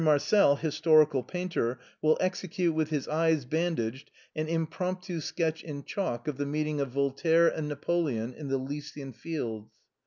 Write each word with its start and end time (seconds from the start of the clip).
Marcel, 0.03 0.55
historical 0.55 1.21
painter, 1.21 1.77
will 2.01 2.17
execute 2.19 2.73
with 2.73 2.89
his 2.89 3.07
eyes 3.07 3.45
bandaged 3.45 4.09
an 4.35 4.47
impromptu 4.47 5.19
sketch 5.21 5.63
in 5.63 5.83
chalk 5.83 6.27
of 6.27 6.37
the 6.37 6.45
meeting 6.47 6.81
of 6.81 6.89
Voltaire 6.89 7.47
and 7.47 7.67
Napoleon 7.67 8.33
in 8.33 8.47
the 8.47 8.55
Elysian 8.57 9.13
Fields. 9.13 9.69